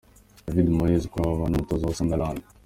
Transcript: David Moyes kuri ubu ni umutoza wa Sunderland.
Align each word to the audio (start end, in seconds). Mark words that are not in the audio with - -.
David 0.45 0.67
Moyes 0.77 1.05
kuri 1.11 1.23
ubu 1.31 1.43
ni 1.47 1.55
umutoza 1.57 1.83
wa 1.87 1.97
Sunderland. 1.97 2.41